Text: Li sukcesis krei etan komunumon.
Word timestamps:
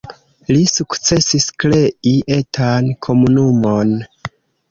Li 0.51 0.61
sukcesis 0.75 1.45
krei 1.63 2.15
etan 2.37 2.89
komunumon. 3.09 3.93